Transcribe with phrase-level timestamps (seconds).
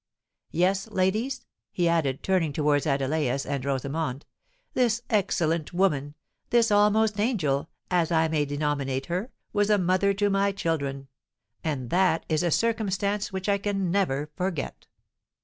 [0.49, 4.25] Yes, ladies," he added, turning towards Adelais and Rosamond,
[4.73, 11.07] "this excellent woman—this almost angel, as I may denominate her—was a mother to my children;
[11.63, 14.87] and that is a circumstance which I can never forget."